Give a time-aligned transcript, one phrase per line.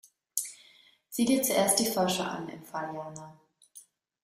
[1.09, 3.39] Sieh dir zuerst die Vorschau an, empfahl Jana.